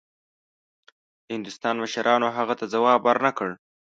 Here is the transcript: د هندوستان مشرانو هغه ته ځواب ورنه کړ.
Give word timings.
د 1.27 1.27
هندوستان 1.35 1.75
مشرانو 1.83 2.27
هغه 2.37 2.53
ته 2.59 2.65
ځواب 2.73 2.99
ورنه 3.03 3.31
کړ. 3.37 3.49